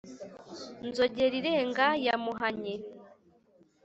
Nzogerirenga 0.87 1.87
ya 2.05 2.15
Muhanyi, 2.23 2.75